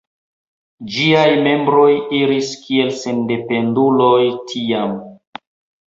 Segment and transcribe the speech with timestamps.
[0.95, 1.91] Ĝiaj membroj
[2.21, 4.21] iris kiel sendependuloj
[4.53, 5.03] tiam.